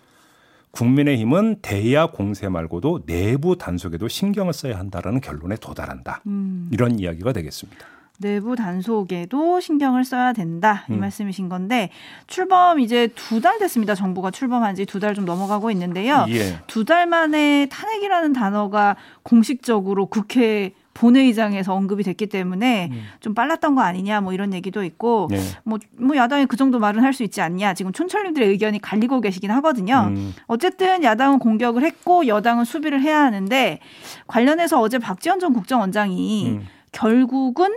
국민의힘은 0.72 1.58
대야 1.62 2.08
공세 2.08 2.50
말고도 2.50 3.06
내부 3.06 3.58
단속에도 3.58 4.08
신경을 4.08 4.54
써야 4.54 4.80
한다라는 4.80 5.22
결론에 5.22 5.56
도달한다. 5.56 6.22
음. 6.26 6.68
이런 6.72 7.00
이야기가 7.00 7.32
되겠습니다. 7.32 7.86
내부 8.20 8.56
단속에도 8.56 9.60
신경을 9.60 10.04
써야 10.04 10.34
된다 10.34 10.86
이 10.90 10.94
음. 10.94 11.00
말씀이신 11.00 11.50
건데 11.50 11.90
출범 12.28 12.80
이제 12.80 13.08
두 13.16 13.42
달 13.42 13.60
됐습니다. 13.60 13.96
정부가 13.96 14.32
출범한 14.32 14.76
지 14.76 14.86
두 14.86 15.00
달 15.00 15.14
좀 15.16 15.26
넘어가고 15.26 15.72
있는데요. 15.72 16.26
예. 16.30 16.60
두달 16.68 17.06
만에 17.08 17.68
탄핵이라는 17.72 18.34
단어가 18.34 18.96
공식적으로 19.24 20.06
국회 20.08 20.74
본회의장에서 20.94 21.74
언급이 21.74 22.04
됐기 22.04 22.28
때문에 22.28 22.90
음. 22.92 23.04
좀 23.20 23.34
빨랐던 23.34 23.76
거 23.76 23.82
아니냐 23.82 24.22
뭐 24.22 24.34
이런 24.34 24.54
얘기도 24.54 24.84
있고 24.84 25.28
네. 25.32 25.40
뭐, 25.64 25.80
뭐 25.98 26.16
야당이 26.16 26.46
그 26.46 26.58
정도 26.58 26.80
말은 26.80 27.02
할 27.02 27.14
수 27.14 27.24
있지 27.24 27.42
않냐 27.42 27.76
지금 27.76 27.92
촌철님들의 27.92 28.50
의견이 28.50 28.80
갈리고 28.80 29.22
계시긴 29.22 29.52
하거든요. 29.52 30.08
음. 30.08 30.34
어쨌든 30.48 31.04
야당은 31.04 31.38
공격을 31.38 31.84
했고 31.84 32.26
여당은 32.26 32.66
수비를 32.66 33.02
해야 33.02 33.22
하는데 33.22 33.80
관련해서 34.26 34.82
어제 34.82 34.98
박지원 34.98 35.40
전 35.40 35.54
국정원장이 35.54 36.50
음. 36.50 36.68
결국은 36.92 37.76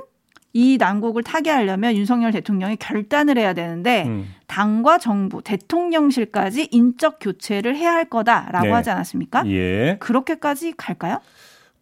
이 0.54 0.78
난국을 0.78 1.22
타개하려면 1.22 1.96
윤석열 1.96 2.32
대통령이 2.32 2.76
결단을 2.76 3.36
해야 3.36 3.52
되는데 3.52 4.04
음. 4.06 4.34
당과 4.46 4.96
정부, 4.96 5.42
대통령실까지 5.42 6.68
인적 6.70 7.18
교체를 7.20 7.76
해야 7.76 7.92
할 7.92 8.06
거다라고 8.06 8.64
네. 8.64 8.72
하지 8.72 8.88
않았습니까? 8.88 9.46
예. 9.48 9.98
그렇게까지 10.00 10.72
갈까요? 10.78 11.20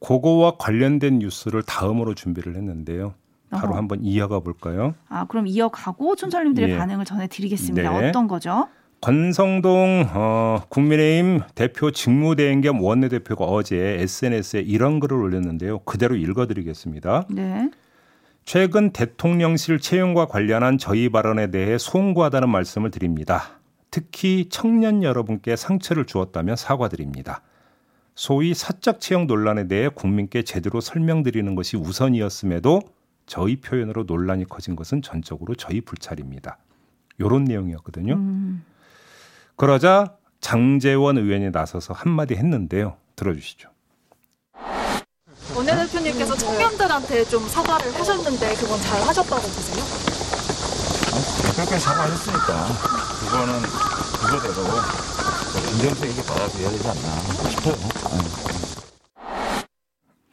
그거와 0.05 0.57
관련된 0.59 1.19
뉴스를 1.21 1.63
다음으로 1.63 2.15
준비를 2.15 2.57
했는데요. 2.57 3.15
바로 3.51 3.69
어허. 3.69 3.79
한번 3.79 4.05
이어가 4.05 4.41
볼까요? 4.41 4.95
아, 5.09 5.27
그럼 5.27 5.47
이어가고 5.47 6.17
촌철님들의 6.17 6.71
예. 6.71 6.77
반응을 6.77 7.05
전해드리겠습니다. 7.05 8.01
네. 8.01 8.09
어떤 8.09 8.29
거죠? 8.29 8.69
권성동 9.01 10.09
어, 10.15 10.63
국민의힘 10.69 11.41
대표 11.55 11.91
직무대행 11.91 12.61
겸 12.63 12.83
원내대표가 12.83 13.45
어제 13.45 13.77
SNS에 14.01 14.61
이런 14.61 15.01
글을 15.01 15.17
올렸는데요. 15.17 15.81
그대로 15.81 16.17
읽어드리겠습니다. 16.17 17.27
네. 17.31 17.71
최근 18.45 18.93
대통령실 18.93 19.79
채용과 19.79 20.27
관련한 20.27 20.77
저희 20.77 21.09
발언에 21.09 21.51
대해 21.51 21.79
송구하다는 21.79 22.49
말씀을 22.51 22.91
드립니다. 22.91 23.61
특히 23.91 24.49
청년 24.51 25.03
여러분께 25.03 25.57
상처를 25.57 26.05
주었다면 26.05 26.57
사과드립니다. 26.57 27.43
소위 28.15 28.55
사적 28.55 29.01
채용 29.01 29.27
논란에 29.27 29.67
대해 29.67 29.89
국민께 29.89 30.43
제대로 30.43 30.81
설명드리는 30.81 31.55
것이 31.55 31.77
우선이었음에도 31.77 32.81
저희 33.27 33.57
표현으로 33.57 34.05
논란이 34.05 34.45
커진 34.49 34.77
것은 34.77 35.03
전적으로 35.03 35.55
저희 35.55 35.81
불찰입니다. 35.81 36.59
요런 37.21 37.45
내용이었거든요. 37.45 38.15
음. 38.15 38.65
그러자 39.57 40.17
장재원 40.41 41.19
의원이 41.19 41.51
나서서 41.51 41.95
한마디 41.95 42.35
했는데요. 42.35 42.97
들어주시죠. 43.17 43.69
원내 45.57 45.75
대표님께서 45.87 46.37
청년들한테 46.37 47.25
좀 47.25 47.47
사과를 47.49 47.95
하셨는데 47.95 48.55
그건 48.57 48.81
잘 48.81 49.01
하셨다고 49.03 49.43
보세요? 49.43 49.85
대표께 51.55 51.79
사과했으니까 51.79 52.67
그거는 53.21 53.63
그거대로 54.21 54.65
진정성 55.79 56.09
있게 56.09 56.23
받아들여야 56.23 56.71
되지 56.71 56.89
않나 56.89 57.51
싶어요. 57.51 57.94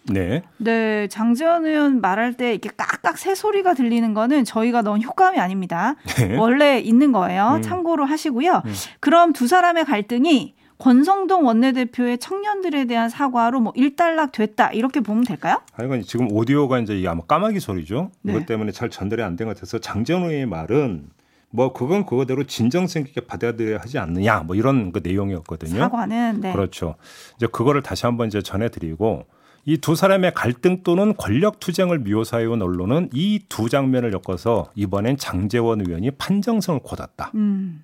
네. 0.09 0.41
네, 0.57 1.07
장재원 1.07 1.65
의원 1.65 2.01
말할 2.01 2.33
때 2.33 2.51
이렇게 2.51 2.69
깍깍 2.75 3.17
새 3.17 3.35
소리가 3.35 3.73
들리는 3.75 4.13
거는 4.13 4.43
저희가 4.45 4.81
넣은 4.81 5.03
효과음이 5.03 5.39
아닙니다. 5.39 5.95
네. 6.17 6.37
원래 6.37 6.79
있는 6.79 7.11
거예요. 7.11 7.55
음. 7.57 7.61
참고로 7.61 8.05
하시고요. 8.05 8.63
음. 8.65 8.73
그럼 8.99 9.33
두 9.33 9.47
사람의 9.47 9.85
갈등이 9.85 10.55
권성동 10.79 11.45
원내대표의 11.45 12.17
청년들에 12.17 12.85
대한 12.85 13.07
사과로 13.09 13.59
뭐 13.59 13.71
일단락 13.75 14.31
됐다 14.31 14.71
이렇게 14.71 14.99
보면 14.99 15.23
될까요? 15.23 15.61
아니 15.75 16.03
지금 16.03 16.31
오디오가 16.31 16.79
이제 16.79 17.03
아마 17.07 17.21
까마귀 17.21 17.59
소리죠. 17.59 18.09
네. 18.23 18.33
그것 18.33 18.47
때문에 18.47 18.71
잘 18.71 18.89
전달이 18.89 19.21
안 19.21 19.35
된 19.35 19.47
것 19.47 19.53
같아서 19.55 19.77
장재원 19.77 20.23
의원의 20.23 20.47
말은 20.47 21.09
뭐 21.51 21.73
그건 21.73 22.07
그거대로 22.07 22.45
진정성 22.45 23.03
있게 23.03 23.21
받아들여야 23.21 23.77
하지 23.79 23.99
않느냐 23.99 24.39
뭐 24.39 24.55
이런 24.55 24.91
그 24.91 25.01
내용이었거든요. 25.03 25.77
사과는 25.77 26.39
네. 26.41 26.51
그렇죠. 26.51 26.95
이제 27.37 27.45
그거를 27.45 27.83
다시 27.83 28.07
한번 28.07 28.25
이제 28.27 28.41
전해드리고 28.41 29.25
이 29.65 29.77
두 29.77 29.95
사람의 29.95 30.33
갈등 30.33 30.81
또는 30.83 31.15
권력 31.15 31.59
투쟁을 31.59 31.99
묘사해온 31.99 32.61
언론은 32.61 33.09
이 33.13 33.39
두 33.49 33.69
장면을 33.69 34.13
엮어서 34.13 34.71
이번엔 34.75 35.17
장재원 35.17 35.81
의원이 35.81 36.11
판정성을 36.11 36.81
거뒀다. 36.83 37.31
음. 37.35 37.83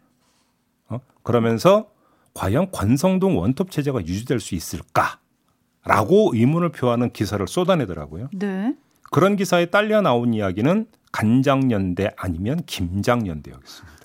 어? 0.90 1.00
그러면서 1.24 1.90
과연 2.34 2.72
권성동 2.72 3.38
원톱 3.38 3.72
체제가 3.72 4.02
유지될 4.02 4.40
수 4.40 4.56
있을까라고 4.56 6.32
의문을 6.34 6.70
표하는 6.70 7.12
기사를 7.12 7.46
쏟아내더라고요. 7.48 8.30
네. 8.34 8.76
그런 9.12 9.36
기사에 9.36 9.68
딸려 9.68 10.02
나온 10.02 10.34
이야기는 10.34 10.88
간장연대 11.12 12.12
아니면 12.18 12.62
김장연대였습니다. 12.66 13.97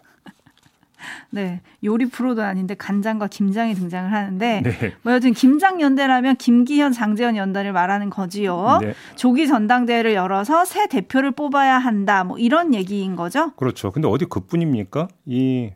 네, 1.30 1.60
요리 1.84 2.06
프로도 2.06 2.42
아닌데 2.42 2.74
간장과 2.74 3.28
김장이 3.28 3.74
등장을 3.74 4.12
하는데 4.12 4.62
네. 4.62 4.92
뭐 5.02 5.12
여튼 5.12 5.32
김장 5.32 5.80
연대라면 5.80 6.36
김기현, 6.36 6.92
장재현 6.92 7.36
연단을 7.36 7.72
말하는 7.72 8.10
거지요. 8.10 8.78
네. 8.80 8.94
조기 9.16 9.46
전당대회를 9.46 10.14
열어서 10.14 10.64
새 10.64 10.86
대표를 10.86 11.32
뽑아야 11.32 11.78
한다. 11.78 12.24
뭐 12.24 12.38
이런 12.38 12.74
얘기인 12.74 13.16
거죠. 13.16 13.52
그렇죠. 13.56 13.90
근데 13.90 14.08
어디 14.08 14.24
그뿐입니까? 14.24 15.08
이 15.26 15.70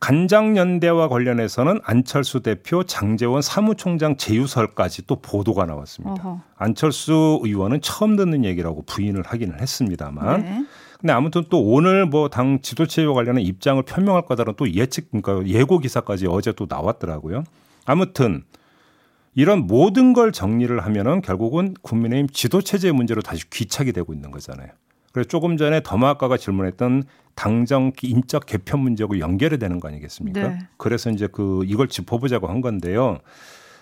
간장 0.00 0.56
연대와 0.56 1.08
관련해서는 1.08 1.80
안철수 1.84 2.40
대표, 2.40 2.84
장재원 2.84 3.42
사무총장 3.42 4.16
제휴설까지 4.16 5.06
또 5.06 5.16
보도가 5.16 5.66
나왔습니다. 5.66 6.22
어허. 6.22 6.40
안철수 6.56 7.40
의원은 7.44 7.82
처음 7.82 8.16
듣는 8.16 8.46
얘기라고 8.46 8.82
부인을 8.86 9.22
하기는 9.26 9.60
했습니다만. 9.60 10.40
네. 10.42 10.64
근데 11.00 11.12
아무튼 11.12 11.44
또 11.48 11.62
오늘 11.62 12.06
뭐 12.06 12.28
당 12.28 12.60
지도체와 12.60 13.14
관련한 13.14 13.42
입장을 13.42 13.82
표명할 13.82 14.22
거다라는 14.26 14.54
또 14.56 14.72
예측, 14.72 15.10
그러니까 15.10 15.46
예고 15.48 15.78
기사까지 15.78 16.26
어제 16.26 16.52
또 16.52 16.66
나왔더라고요. 16.68 17.44
아무튼 17.86 18.44
이런 19.34 19.66
모든 19.66 20.12
걸 20.12 20.32
정리를 20.32 20.78
하면은 20.78 21.22
결국은 21.22 21.74
국민의힘 21.82 22.28
지도체제 22.28 22.92
문제로 22.92 23.22
다시 23.22 23.48
귀착이 23.48 23.92
되고 23.92 24.12
있는 24.12 24.30
거잖아요. 24.30 24.68
그래서 25.12 25.28
조금 25.28 25.56
전에 25.56 25.82
더마아까가 25.82 26.36
질문했던 26.36 27.04
당정 27.34 27.92
인적 28.02 28.46
개편 28.46 28.80
문제하고 28.80 29.18
연결이 29.18 29.58
되는 29.58 29.80
거 29.80 29.88
아니겠습니까? 29.88 30.48
네. 30.48 30.58
그래서 30.76 31.10
이제 31.10 31.26
그 31.30 31.64
이걸 31.66 31.88
짚어보자고 31.88 32.46
한 32.48 32.60
건데요. 32.60 33.18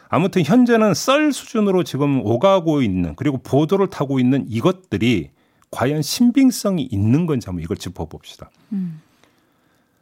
아무튼 0.08 0.42
현재는 0.42 0.94
썰 0.94 1.32
수준으로 1.32 1.82
지금 1.82 2.24
오가고 2.24 2.80
있는 2.82 3.14
그리고 3.16 3.38
보도를 3.38 3.88
타고 3.88 4.20
있는 4.20 4.46
이것들이 4.48 5.30
과연 5.70 6.02
신빙성이 6.02 6.82
있는 6.90 7.26
건지 7.26 7.46
한번 7.46 7.62
이걸 7.62 7.76
짚어봅시다. 7.76 8.50
음. 8.72 9.00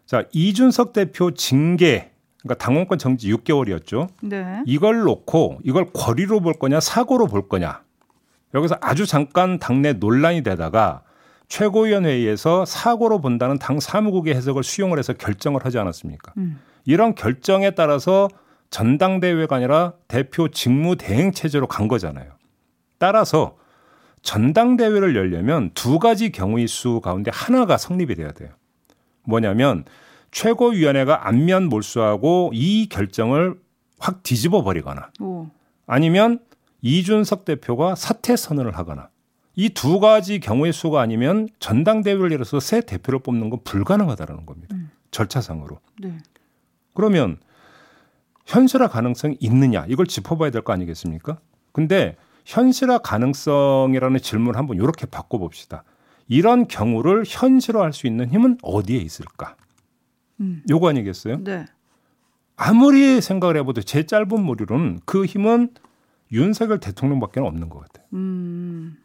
자 0.04 0.24
이준석 0.32 0.92
대표 0.92 1.32
징계 1.32 2.12
그러니까 2.42 2.64
당원권 2.64 2.98
정지 2.98 3.32
6개월이었죠. 3.32 4.08
네. 4.22 4.62
이걸 4.66 5.00
놓고 5.00 5.60
이걸 5.64 5.86
거리로 5.92 6.40
볼 6.40 6.54
거냐 6.54 6.80
사고로 6.80 7.26
볼 7.26 7.48
거냐 7.48 7.82
여기서 8.54 8.76
아주 8.80 9.06
잠깐 9.06 9.58
당내 9.58 9.94
논란이 9.94 10.42
되다가 10.42 11.02
최고위원회의에서 11.48 12.64
사고로 12.64 13.20
본다는 13.20 13.58
당 13.58 13.80
사무국의 13.80 14.34
해석을 14.34 14.62
수용을 14.62 14.98
해서 14.98 15.12
결정을 15.12 15.64
하지 15.64 15.78
않았습니까? 15.78 16.32
음. 16.38 16.60
이런 16.84 17.14
결정에 17.14 17.72
따라서 17.72 18.28
전당대회가 18.70 19.56
아니라 19.56 19.92
대표 20.08 20.48
직무 20.48 20.96
대행 20.96 21.32
체제로 21.32 21.66
간 21.66 21.88
거잖아요. 21.88 22.32
따라서 22.98 23.56
전당대회를 24.26 25.14
열려면 25.14 25.70
두 25.72 26.00
가지 26.00 26.32
경우의 26.32 26.66
수 26.66 27.00
가운데 27.00 27.30
하나가 27.32 27.78
성립이 27.78 28.16
돼야 28.16 28.32
돼요. 28.32 28.50
뭐냐면 29.22 29.84
최고위원회가 30.32 31.28
안면 31.28 31.68
몰수하고 31.68 32.50
이 32.52 32.88
결정을 32.88 33.54
확 34.00 34.24
뒤집어 34.24 34.62
버리거나 34.64 35.10
아니면 35.86 36.40
이준석 36.82 37.44
대표가 37.44 37.94
사퇴 37.94 38.34
선언을 38.36 38.76
하거나 38.76 39.08
이 39.54 39.68
두 39.70 40.00
가지 40.00 40.40
경우의 40.40 40.72
수가 40.72 41.00
아니면 41.00 41.48
전당대회를 41.60 42.32
열어서 42.32 42.58
새 42.58 42.80
대표를 42.80 43.20
뽑는 43.20 43.48
건 43.48 43.60
불가능하다는 43.62 44.44
겁니다. 44.44 44.74
음. 44.76 44.90
절차상으로. 45.12 45.78
네. 46.02 46.18
그러면 46.94 47.38
현실화 48.44 48.88
가능성이 48.88 49.36
있느냐 49.40 49.86
이걸 49.88 50.06
짚어봐야 50.06 50.50
될 50.50 50.62
거 50.62 50.72
아니겠습니까? 50.72 51.38
근데 51.72 52.16
현실화 52.46 52.98
가능성이라는 52.98 54.20
질문을 54.20 54.56
한번 54.56 54.76
이렇게 54.76 55.04
바꿔봅시다. 55.04 55.82
이런 56.28 56.68
경우를 56.68 57.24
현실화할 57.26 57.92
수 57.92 58.06
있는 58.06 58.30
힘은 58.30 58.58
어디에 58.62 58.98
있을까? 58.98 59.56
음. 60.40 60.62
요거 60.70 60.88
아니겠어요? 60.88 61.42
네. 61.42 61.66
아무리 62.56 63.20
생각을 63.20 63.56
해봐도 63.58 63.82
제 63.82 64.04
짧은 64.06 64.46
머리로는 64.46 65.00
그 65.04 65.26
힘은 65.26 65.74
윤석열 66.32 66.78
대통령밖에 66.78 67.40
없는 67.40 67.68
것 67.68 67.80
같아요. 67.80 68.06
음. 68.14 68.96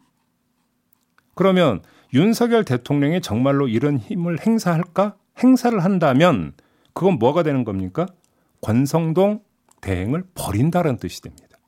그러면 1.34 1.82
윤석열 2.14 2.64
대통령이 2.64 3.20
정말로 3.20 3.66
이런 3.66 3.98
힘을 3.98 4.38
행사할까? 4.40 5.16
행사를 5.42 5.78
한다면 5.82 6.52
그건 6.92 7.18
뭐가 7.18 7.42
되는 7.42 7.64
겁니까? 7.64 8.06
권성동 8.60 9.42
대행을 9.80 10.24
버린다는 10.34 10.98
뜻이 10.98 11.22
됩니다. 11.22 11.58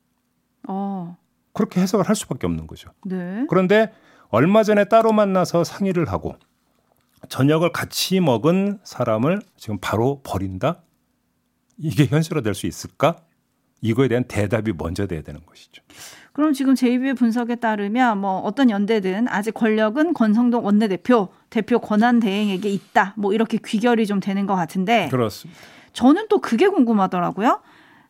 어. 0.69 1.17
그렇게 1.55 1.81
해석을 1.81 2.07
할 2.07 2.15
수밖에 2.15 2.47
없는 2.47 2.67
거죠. 2.67 2.91
네. 3.07 3.47
그런데 3.49 3.93
얼마 4.29 4.63
전에 4.63 4.85
따로 4.85 5.13
만나서 5.13 5.65
상의를 5.65 6.11
하고 6.11 6.37
저녁을 7.29 7.73
같이 7.73 8.21
먹은 8.21 8.81
사람을 8.85 9.41
지금 9.57 9.79
바로 9.81 10.21
버린다? 10.25 10.83
이게 11.79 12.07
현실화될 12.07 12.55
수 12.55 12.67
있을까? 12.67 13.17
이거에 13.81 14.09
대한 14.09 14.25
대답이 14.25 14.73
먼저 14.77 15.07
돼야 15.07 15.23
되는 15.23 15.41
것이죠. 15.47 15.83
그럼 16.33 16.53
지금 16.53 16.75
제이비의 16.75 17.15
분석에 17.15 17.55
따르면 17.57 18.19
뭐 18.19 18.41
어떤 18.41 18.69
연대든 18.69 19.29
아직 19.29 19.55
권력은 19.55 20.15
권성동 20.15 20.65
원내대표 20.65 21.29
대표 21.49 21.79
권한 21.79 22.19
대행에게 22.19 22.69
있다. 22.69 23.15
뭐 23.17 23.33
이렇게 23.33 23.59
귀결이 23.65 24.07
좀 24.07 24.19
되는 24.19 24.45
것 24.47 24.57
같은데. 24.57 25.09
그렇습니다. 25.11 25.61
저는 25.93 26.27
또 26.29 26.41
그게 26.41 26.67
궁금하더라고요. 26.67 27.61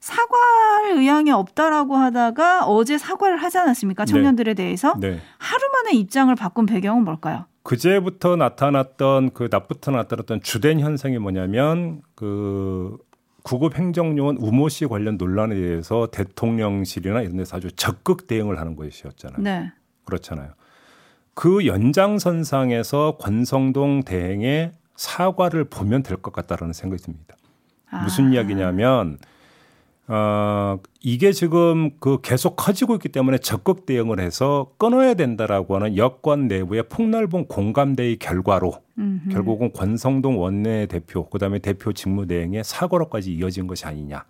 사과할 0.04 0.98
의향이 0.98 1.30
없다라고 1.30 1.96
하다가 1.96 2.66
어제 2.66 2.98
사과를 2.98 3.38
하지 3.38 3.56
않았습니까? 3.56 4.04
네. 4.04 4.10
청년들에 4.10 4.52
네. 4.52 4.62
대해서 4.62 4.94
네. 5.00 5.18
하루 5.38 5.70
만에 5.72 5.96
입장을 5.96 6.34
바꾼 6.34 6.66
배경은 6.66 7.04
뭘까요? 7.04 7.46
그제부터 7.62 8.36
나타났던 8.36 9.30
그 9.30 9.48
낮부터 9.50 9.92
나타났던 9.92 10.42
주된 10.42 10.80
현상이 10.80 11.16
뭐냐면 11.16 12.02
그 12.14 12.98
구급 13.44 13.78
행정요원 13.78 14.36
우모 14.36 14.68
씨 14.68 14.84
관련 14.84 15.16
논란에 15.16 15.54
대해서 15.54 16.08
대통령실이나 16.12 17.22
이런 17.22 17.38
데서 17.38 17.56
아주 17.56 17.72
적극 17.72 18.26
대응을 18.26 18.60
하는 18.60 18.76
것이었잖아요. 18.76 19.40
네. 19.40 19.72
그렇잖아요. 20.04 20.50
그 21.32 21.64
연장선상에서 21.64 23.16
권성동 23.16 24.02
대행의 24.02 24.72
사과를 24.96 25.64
보면 25.64 26.02
될 26.02 26.18
것 26.18 26.34
같다라는 26.34 26.74
생각이 26.74 27.02
듭니다. 27.02 27.36
무슨 28.02 28.26
아. 28.26 28.32
이야기냐면 28.34 29.16
어, 30.06 30.78
이게 31.00 31.32
지금 31.32 31.90
그 31.98 32.18
계속 32.20 32.56
커지고 32.56 32.94
있기 32.96 33.08
때문에 33.08 33.38
적극 33.38 33.86
대응을 33.86 34.20
해서 34.20 34.70
끊어야 34.76 35.14
된다라고 35.14 35.76
하는 35.76 35.96
여권 35.96 36.46
내부의 36.46 36.84
폭넓은 36.88 37.46
공감대의 37.46 38.18
결과로 38.18 38.74
음흠. 38.98 39.30
결국은 39.30 39.72
권성동 39.72 40.40
원내대표 40.40 41.28
그다음에 41.30 41.58
대표 41.58 41.92
직무대행의 41.92 42.64
사과로까지 42.64 43.32
이어진 43.32 43.66
것이 43.66 43.86
아니냐. 43.86 44.24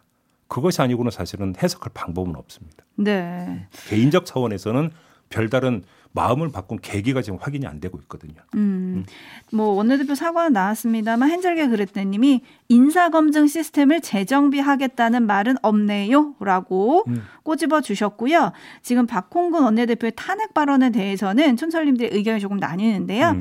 그것이 0.47 0.81
아니고는 0.81 1.11
사실은 1.11 1.55
해석할 1.61 1.91
방법은 1.93 2.37
없습니다. 2.37 2.85
네. 2.97 3.67
개인적 3.89 4.27
차원에서는 4.27 4.91
별다른 5.29 5.83
마음을 6.15 6.51
바꾼 6.53 6.79
계기가 6.81 7.23
지금 7.23 7.41
확인이 7.43 7.67
안 7.67 7.81
되고 7.81 7.99
있거든요. 8.03 8.35
음, 8.55 9.05
뭐 9.53 9.71
원내대표 9.71 10.15
사과는 10.15 10.53
나왔습니다만 10.53 11.29
한절개 11.29 11.67
그랬더님이 11.67 12.43
인사검증 12.69 13.49
시스템을 13.49 14.01
재정비하겠다는 14.01 15.27
말은 15.27 15.57
없네요라고 15.63 17.05
음. 17.09 17.25
꼬집어 17.43 17.81
주셨고요. 17.81 18.53
지금 18.81 19.07
박홍근 19.07 19.65
원내대표의 19.65 20.13
탄핵 20.15 20.55
발언에 20.55 20.91
대해서는 20.91 21.57
촌철님들의 21.57 22.13
의견이 22.15 22.39
조금 22.39 22.59
나뉘는데요. 22.59 23.33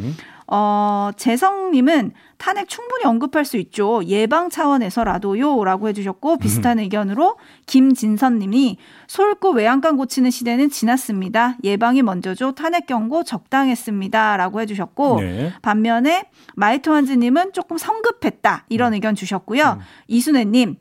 음. 0.43 0.53
어, 0.53 1.11
재성님은 1.15 2.11
탄핵 2.37 2.67
충분히 2.67 3.05
언급할 3.05 3.45
수 3.45 3.57
있죠. 3.57 4.03
예방 4.05 4.49
차원에서라도요. 4.49 5.63
라고 5.63 5.87
해주셨고, 5.87 6.37
비슷한 6.37 6.77
음. 6.77 6.83
의견으로 6.83 7.37
김진선님이 7.65 8.77
솔고 9.07 9.51
외양간 9.51 9.95
고치는 9.95 10.29
시대는 10.29 10.69
지났습니다. 10.69 11.55
예방이 11.63 12.01
먼저죠. 12.01 12.51
탄핵 12.51 12.85
경고 12.85 13.23
적당했습니다. 13.23 14.37
라고 14.37 14.59
해주셨고, 14.61 15.21
네. 15.21 15.53
반면에 15.61 16.25
마이토한즈님은 16.55 17.53
조금 17.53 17.77
성급했다. 17.77 18.65
이런 18.69 18.91
음. 18.91 18.95
의견 18.95 19.15
주셨고요. 19.15 19.77
음. 19.79 19.83
이순애님, 20.07 20.75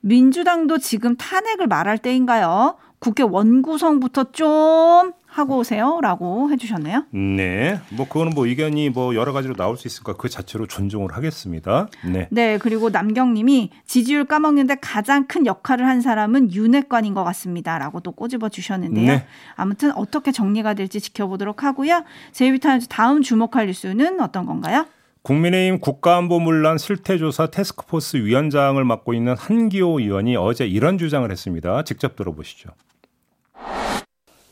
민주당도 0.00 0.78
지금 0.78 1.16
탄핵을 1.16 1.66
말할 1.66 1.98
때인가요? 1.98 2.76
국회 3.00 3.22
원구성부터 3.22 4.32
좀 4.32 5.12
하고 5.28 5.58
오세요라고 5.58 6.50
해주셨네요. 6.50 7.04
네, 7.12 7.80
뭐 7.90 8.08
그거는 8.08 8.32
뭐 8.34 8.46
의견이 8.46 8.90
뭐 8.90 9.14
여러 9.14 9.32
가지로 9.32 9.54
나올 9.54 9.76
수 9.76 9.86
있을까 9.86 10.14
그 10.14 10.28
자체로 10.28 10.66
존중을 10.66 11.12
하겠습니다. 11.12 11.88
네. 12.04 12.28
네, 12.30 12.58
그리고 12.58 12.90
남경님이 12.90 13.70
지지율 13.86 14.24
까먹는데 14.24 14.76
가장 14.80 15.26
큰 15.26 15.46
역할을 15.46 15.86
한 15.86 16.00
사람은 16.00 16.52
윤핵관인 16.52 17.14
것 17.14 17.24
같습니다라고 17.24 18.00
또 18.00 18.12
꼬집어 18.12 18.48
주셨는데요. 18.48 19.06
네. 19.06 19.26
아무튼 19.54 19.92
어떻게 19.92 20.32
정리가 20.32 20.74
될지 20.74 21.00
지켜보도록 21.00 21.62
하고요. 21.62 22.04
제이비타임즈 22.32 22.88
다음 22.88 23.22
주목할 23.22 23.66
뉴스는 23.66 24.20
어떤 24.20 24.46
건가요? 24.46 24.86
국민의힘 25.22 25.80
국가안보문란 25.80 26.78
실태조사 26.78 27.48
테스크포스 27.48 28.18
위원장을 28.18 28.82
맡고 28.82 29.12
있는 29.12 29.36
한기호 29.36 30.00
의원이 30.00 30.36
어제 30.36 30.66
이런 30.66 30.96
주장을 30.96 31.30
했습니다. 31.30 31.84
직접 31.84 32.16
들어보시죠. 32.16 32.70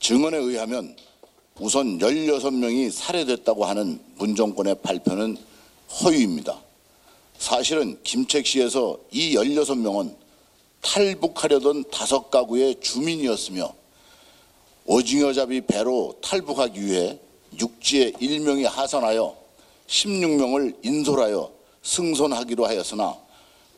증언에 0.07 0.37
의하면 0.37 0.95
우선 1.59 1.99
16명이 1.99 2.93
살해됐다고 2.93 3.65
하는 3.65 3.99
문정권의 4.19 4.77
발표는 4.81 5.37
허위입니다. 6.01 6.63
사실은 7.39 7.99
김책시에서 8.05 9.01
이 9.11 9.35
16명은 9.35 10.15
탈북하려던 10.81 11.91
다섯 11.91 12.31
가구의 12.31 12.77
주민이었으며 12.81 13.75
오징어잡이 14.85 15.63
배로 15.63 16.15
탈북하기 16.23 16.87
위해 16.87 17.19
육지에 17.59 18.13
1명이 18.13 18.63
하선하여 18.63 19.37
16명을 19.89 20.77
인솔하여 20.85 21.51
승선하기로 21.83 22.65
하였으나 22.65 23.17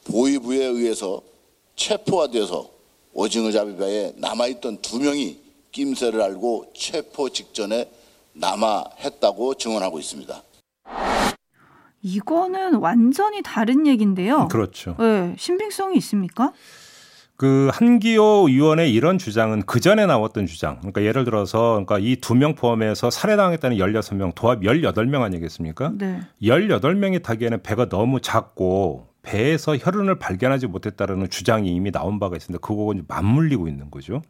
보위부에 0.04 0.62
의해서 0.62 1.22
체포화되어서 1.76 2.68
오징어잡이 3.14 3.78
배에 3.78 4.12
남아있던 4.16 4.82
두 4.82 4.98
명이 4.98 5.47
낌새를 5.72 6.20
알고 6.20 6.72
체포 6.74 7.28
직전에 7.28 7.90
남아 8.34 8.84
했다고 9.00 9.54
증언하고 9.54 9.98
있습니다. 9.98 10.42
이거는 12.02 12.74
완전히 12.76 13.42
다른 13.42 13.86
얘기인데요. 13.86 14.48
그렇죠. 14.48 14.94
네, 14.98 15.34
신빙성이 15.36 15.96
있습니까? 15.98 16.52
그 17.36 17.70
한기호 17.72 18.46
의원의 18.48 18.92
이런 18.92 19.16
주장은 19.18 19.62
그 19.62 19.78
전에 19.80 20.06
나왔던 20.06 20.46
주장. 20.46 20.78
그러니까 20.78 21.02
예를 21.02 21.24
들어서 21.24 21.70
그러니까 21.84 21.98
이 22.00 22.16
두 22.16 22.34
명 22.34 22.54
포함해서 22.54 23.10
살해당했다는 23.10 23.76
16명, 23.76 24.34
도합 24.34 24.60
18명 24.60 25.22
아니겠습니까? 25.22 25.92
네. 25.96 26.20
18명이 26.42 27.22
타기에는 27.22 27.62
배가 27.62 27.88
너무 27.88 28.20
작고 28.20 29.06
배에서 29.22 29.76
혈흔을 29.76 30.18
발견하지 30.18 30.66
못했다라는 30.68 31.30
주장이 31.30 31.68
이미 31.70 31.92
나온 31.92 32.18
바가 32.18 32.36
있습니다. 32.36 32.60
그거가 32.66 32.94
맞물리고 33.06 33.68
있는 33.68 33.90
거죠. 33.90 34.22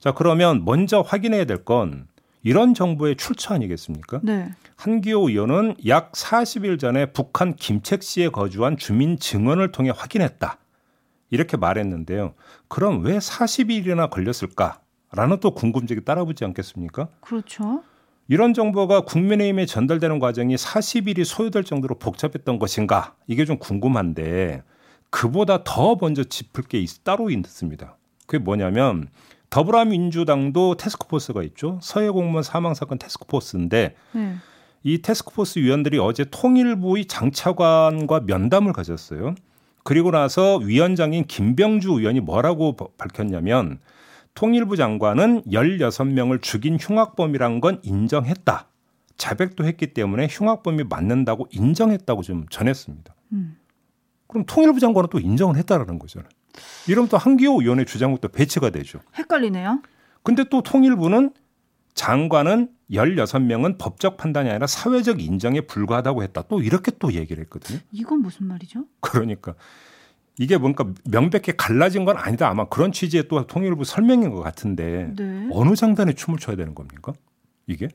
자, 0.00 0.12
그러면 0.12 0.64
먼저 0.64 1.00
확인해야 1.00 1.44
될 1.44 1.64
건 1.64 2.06
이런 2.42 2.74
정부의 2.74 3.16
출처 3.16 3.54
아니겠습니까? 3.54 4.20
네. 4.22 4.50
한기호 4.76 5.30
의원은 5.30 5.76
약 5.86 6.12
40일 6.12 6.78
전에 6.78 7.06
북한 7.06 7.54
김책시에 7.56 8.28
거주한 8.28 8.76
주민 8.76 9.18
증언을 9.18 9.72
통해 9.72 9.90
확인했다. 9.94 10.58
이렇게 11.30 11.56
말했는데요. 11.56 12.34
그럼 12.68 13.02
왜 13.02 13.18
40일이나 13.18 14.10
걸렸을까? 14.10 14.80
라는 15.12 15.40
또 15.40 15.52
궁금증이 15.52 16.04
따라붙지 16.04 16.44
않겠습니까? 16.44 17.08
그렇죠. 17.20 17.82
이런 18.28 18.52
정보가 18.52 19.02
국민의힘에 19.02 19.64
전달되는 19.66 20.18
과정이 20.18 20.56
40일이 20.56 21.24
소요될 21.24 21.64
정도로 21.64 21.98
복잡했던 21.98 22.58
것인가? 22.58 23.14
이게 23.26 23.44
좀 23.44 23.58
궁금한데 23.58 24.62
그보다 25.10 25.62
더 25.64 25.96
먼저 26.00 26.24
짚을 26.24 26.64
게 26.64 26.84
따로 27.04 27.30
있습니다. 27.30 27.96
그게 28.26 28.42
뭐냐면 28.42 29.08
더불어민주당도 29.54 30.74
테스크포스가 30.74 31.44
있죠. 31.44 31.78
서해 31.80 32.10
공무원 32.10 32.42
사망 32.42 32.74
사건 32.74 32.98
테스크포스인데 32.98 33.94
네. 34.12 34.34
이 34.82 35.00
테스크포스 35.00 35.60
위원들이 35.60 36.00
어제 36.00 36.24
통일부의 36.28 37.04
장차관과 37.04 38.22
면담을 38.26 38.72
가졌어요. 38.72 39.36
그리고 39.84 40.10
나서 40.10 40.56
위원장인 40.56 41.24
김병주 41.28 41.92
의원이 41.92 42.18
뭐라고 42.18 42.74
밝혔냐면 42.98 43.78
통일부 44.34 44.76
장관은 44.76 45.42
16명을 45.42 46.42
죽인 46.42 46.76
흉악범이란 46.76 47.60
건 47.60 47.78
인정했다. 47.84 48.66
자백도 49.16 49.66
했기 49.66 49.94
때문에 49.94 50.26
흉악범이 50.28 50.82
맞는다고 50.82 51.46
인정했다고 51.52 52.22
좀 52.22 52.46
전했습니다. 52.50 53.14
음. 53.34 53.56
그럼 54.26 54.46
통일부 54.46 54.80
장관은 54.80 55.10
또 55.12 55.20
인정을 55.20 55.56
했다라는 55.58 56.00
거잖아요. 56.00 56.28
이러면 56.86 57.08
또 57.08 57.16
한기호 57.16 57.60
의원의 57.62 57.86
주장도 57.86 58.28
배치가 58.28 58.70
되죠. 58.70 59.00
헷갈리네요. 59.16 59.82
근데 60.22 60.44
또 60.44 60.62
통일부는 60.62 61.32
장관은 61.94 62.68
16명은 62.90 63.78
법적 63.78 64.16
판단이 64.16 64.50
아니라 64.50 64.66
사회적 64.66 65.20
인정에 65.20 65.62
불과하다고 65.62 66.22
했다. 66.22 66.42
또 66.48 66.60
이렇게 66.60 66.92
또 66.98 67.12
얘기를 67.12 67.42
했거든요. 67.44 67.78
이건 67.92 68.20
무슨 68.20 68.46
말이죠? 68.46 68.84
그러니까 69.00 69.54
이게 70.38 70.58
뭔가 70.58 70.86
명백히 71.04 71.52
갈라진 71.56 72.04
건 72.04 72.16
아니다. 72.16 72.48
아마 72.48 72.68
그런 72.68 72.92
취지의 72.92 73.28
또 73.28 73.46
통일부 73.46 73.84
설명인 73.84 74.30
것 74.30 74.42
같은데 74.42 75.12
네. 75.16 75.48
어느 75.52 75.74
장단에 75.76 76.12
춤을 76.14 76.38
춰야 76.38 76.56
되는 76.56 76.74
겁니까? 76.74 77.12
이게? 77.66 77.88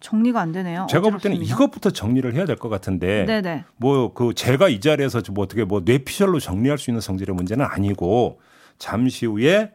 정리가 0.00 0.40
안 0.40 0.52
되네요. 0.52 0.86
제가 0.90 1.10
볼 1.10 1.18
때는 1.20 1.42
이것부터 1.42 1.90
정리를 1.90 2.32
해야 2.34 2.44
될 2.44 2.56
것 2.56 2.68
같은데 2.68 3.24
네네. 3.26 3.64
뭐그 3.76 4.34
제가 4.34 4.68
이 4.68 4.80
자리에서 4.80 5.20
뭐 5.32 5.44
어떻게 5.44 5.64
뭐 5.64 5.80
뇌피셜로 5.84 6.38
정리할 6.40 6.78
수 6.78 6.90
있는 6.90 7.00
성질의 7.00 7.34
문제는 7.34 7.64
아니고 7.68 8.40
잠시 8.78 9.26
후에 9.26 9.72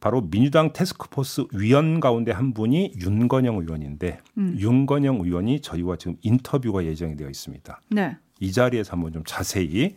바로 0.00 0.20
민주당 0.28 0.72
테스크포스 0.72 1.44
위원 1.52 2.00
가운데 2.00 2.30
한 2.32 2.52
분이 2.54 2.92
윤건영 3.00 3.56
의원인데 3.56 4.18
음. 4.38 4.56
윤건영 4.58 5.20
의원이 5.24 5.60
저희와 5.60 5.96
지금 5.96 6.16
인터뷰가 6.22 6.84
예정이 6.84 7.16
되어 7.16 7.28
있습니다. 7.28 7.80
네. 7.90 8.16
이 8.40 8.52
자리에서 8.52 8.92
한번 8.92 9.12
좀 9.12 9.22
자세히 9.26 9.96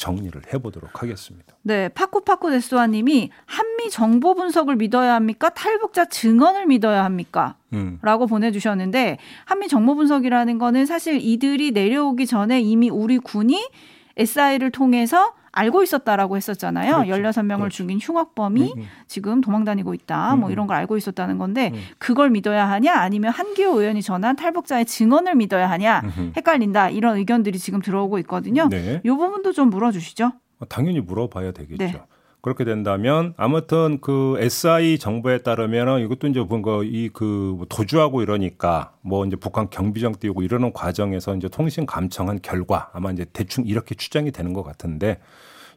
정리를 0.00 0.40
해보도록 0.52 1.02
하겠습니다. 1.02 1.54
네, 1.62 1.88
파쿠파쿠 1.90 2.50
데스와님이 2.50 3.30
한미 3.44 3.90
정보 3.90 4.34
분석을 4.34 4.76
믿어야 4.76 5.14
합니까? 5.14 5.50
탈북자 5.50 6.06
증언을 6.06 6.66
믿어야 6.66 7.04
합니까? 7.04 7.56
음. 7.74 7.98
라고 8.02 8.26
보내주셨는데 8.26 9.18
한미 9.44 9.68
정보 9.68 9.94
분석이라는 9.94 10.58
거는 10.58 10.86
사실 10.86 11.20
이들이 11.20 11.72
내려오기 11.72 12.26
전에 12.26 12.60
이미 12.60 12.88
우리 12.88 13.18
군이 13.18 13.68
SI를 14.16 14.70
통해서 14.70 15.34
알고 15.52 15.82
있었다라고 15.82 16.36
했었잖아요. 16.36 17.04
그렇죠. 17.04 17.12
16명을 17.12 17.58
그렇죠. 17.58 17.76
죽인 17.76 17.98
흉악범이 18.00 18.72
음, 18.76 18.80
음. 18.80 18.86
지금 19.06 19.40
도망 19.40 19.64
다니고 19.64 19.94
있다. 19.94 20.28
뭐 20.28 20.34
음, 20.34 20.40
뭐 20.40 20.50
이런 20.50 20.66
걸 20.66 20.76
알고 20.76 20.96
있었다는 20.96 21.38
건데 21.38 21.70
음. 21.74 21.80
그걸 21.98 22.30
믿어야 22.30 22.68
하냐 22.68 22.94
아니면 22.94 23.32
한기호 23.32 23.80
의원이 23.80 24.02
전한 24.02 24.36
탈북자의 24.36 24.86
증언을 24.86 25.34
믿어야 25.34 25.68
하냐 25.70 26.02
헷갈린다. 26.36 26.90
이런 26.90 27.16
의견들이 27.16 27.58
지금 27.58 27.80
들어오고 27.80 28.18
있거든요. 28.20 28.68
네. 28.68 29.00
이 29.04 29.08
부분도 29.08 29.52
좀 29.52 29.70
물어 29.70 29.90
주시죠. 29.92 30.32
어, 30.58 30.68
당연히 30.68 31.00
물어봐야 31.00 31.52
되겠죠. 31.52 32.06
네. 32.40 32.42
그렇게 32.42 32.64
된다면 32.64 33.34
아무튼 33.36 33.98
그 34.00 34.36
SI 34.38 34.98
정보에 34.98 35.38
따르면 35.38 36.00
이것도 36.00 36.28
이제 36.28 36.40
뭔가 36.40 36.80
이그 36.82 37.54
뭐 37.56 37.66
도주하고 37.68 38.22
이러니까 38.22 38.92
뭐 39.02 39.26
이제 39.26 39.36
북한 39.36 39.68
경비정 39.68 40.14
띄우고 40.18 40.42
이러는 40.42 40.72
과정에서 40.72 41.36
이제 41.36 41.48
통신 41.48 41.86
감청한 41.86 42.40
결과 42.42 42.90
아마 42.92 43.10
이제 43.10 43.26
대충 43.32 43.66
이렇게 43.66 43.94
추정이 43.94 44.30
되는 44.32 44.52
것 44.52 44.62
같은데 44.62 45.20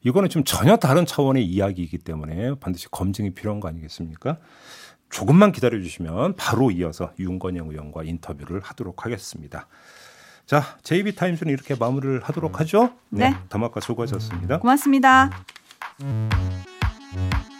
이거는 0.03 0.29
좀 0.29 0.43
전혀 0.43 0.77
다른 0.77 1.05
차원의 1.05 1.45
이야기이기 1.45 1.97
때문에 1.99 2.55
반드시 2.59 2.89
검증이 2.89 3.33
필요한 3.33 3.59
거 3.59 3.67
아니겠습니까? 3.67 4.37
조금만 5.09 5.51
기다려 5.51 5.79
주시면 5.79 6.35
바로 6.35 6.71
이어서 6.71 7.11
윤건영 7.19 7.69
의원과 7.69 8.03
인터뷰를 8.03 8.61
하도록 8.61 9.05
하겠습니다. 9.05 9.67
자, 10.45 10.77
JB타임즈는 10.83 11.53
이렇게 11.53 11.75
마무리를 11.75 12.21
하도록 12.23 12.59
하죠. 12.59 12.93
네. 13.09 13.29
네. 13.29 13.37
더마카 13.49 13.79
수고하셨습니다. 13.79 14.59
고맙습니다. 14.59 15.29
Música 15.99 17.52